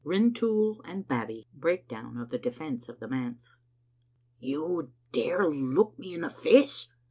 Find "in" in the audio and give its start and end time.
6.15-6.21